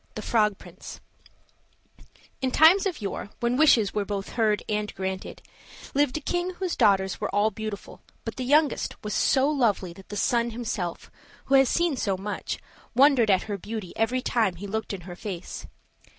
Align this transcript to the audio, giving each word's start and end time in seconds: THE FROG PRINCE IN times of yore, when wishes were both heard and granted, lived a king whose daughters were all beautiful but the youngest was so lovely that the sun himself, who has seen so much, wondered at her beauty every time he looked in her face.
THE 0.15 0.23
FROG 0.23 0.57
PRINCE 0.57 0.99
IN 2.41 2.49
times 2.49 2.87
of 2.87 3.03
yore, 3.03 3.29
when 3.39 3.55
wishes 3.55 3.93
were 3.93 4.03
both 4.03 4.29
heard 4.29 4.63
and 4.67 4.91
granted, 4.95 5.43
lived 5.93 6.17
a 6.17 6.21
king 6.21 6.55
whose 6.55 6.75
daughters 6.75 7.21
were 7.21 7.29
all 7.29 7.51
beautiful 7.51 8.01
but 8.25 8.35
the 8.37 8.43
youngest 8.43 8.95
was 9.03 9.13
so 9.13 9.47
lovely 9.47 9.93
that 9.93 10.09
the 10.09 10.17
sun 10.17 10.49
himself, 10.49 11.11
who 11.45 11.53
has 11.53 11.69
seen 11.69 11.97
so 11.97 12.17
much, 12.17 12.57
wondered 12.95 13.29
at 13.29 13.43
her 13.43 13.59
beauty 13.59 13.93
every 13.95 14.23
time 14.23 14.55
he 14.55 14.65
looked 14.65 14.91
in 14.91 15.01
her 15.01 15.15
face. 15.15 15.67